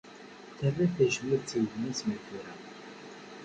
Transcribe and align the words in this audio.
Terra 0.57 0.85
tajmilt 0.95 1.49
i 1.53 1.59
yemma-s 1.65 1.99
mi 2.07 2.17
tura 2.25 2.53